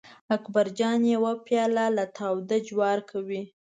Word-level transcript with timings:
اکبر 0.35 0.67
جان 0.77 1.01
یو 1.13 1.25
پیاله 1.45 1.85
له 1.97 2.05
تاوده 2.17 2.57
جواري 2.67 3.03
کوي. 3.11 3.41